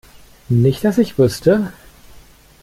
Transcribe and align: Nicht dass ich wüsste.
Nicht 0.49 0.83
dass 0.83 0.97
ich 0.97 1.19
wüsste. 1.19 1.71